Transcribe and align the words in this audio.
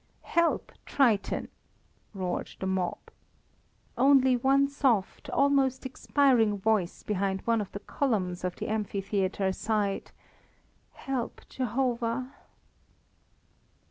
"Help, 0.33 0.71
Triton!" 0.87 1.47
roared 2.15 2.49
the 2.59 2.65
mob. 2.65 2.97
Only 3.95 4.35
one 4.35 4.67
soft, 4.67 5.29
almost 5.29 5.85
expiring 5.85 6.57
voice 6.57 7.03
behind 7.03 7.41
one 7.41 7.61
of 7.61 7.71
the 7.71 7.81
columns 7.81 8.43
of 8.43 8.55
the 8.55 8.67
amphitheatre 8.67 9.53
sighed: 9.53 10.09
"Help, 10.93 11.41
Jehovah!" 11.49 12.33